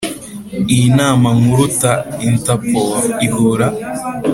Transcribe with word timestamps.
Iyi 0.73 0.87
nama 0.99 1.27
nkuru 1.39 1.65
ta 1.79 1.93
Interpol 2.29 2.89
ihura 3.25 3.67